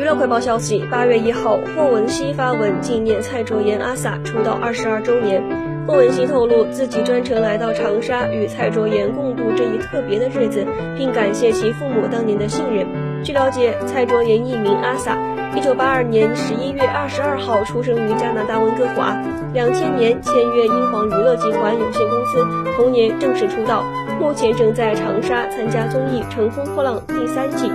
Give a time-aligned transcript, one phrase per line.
[0.00, 5.42] 娱乐快报消息八月一号霍汶希发文纪念蔡卓妍阿 sa 出道二十二周年。
[5.86, 10.64] 霍汶希透露自己专程来到长沙与蔡卓妍共度这一特别的日子
[10.96, 12.86] 并感谢其父母当年的信任。
[13.22, 15.18] 据了解蔡卓妍艺名阿 sa
[15.54, 19.14] 一九八二年十一月二十二号出生于加拿大温哥华
[19.52, 23.84] 两千年签约英皇娱乐集团有限公司同年正式出道
[24.18, 27.70] 目前正在长沙参加综艺乘风破浪第三季。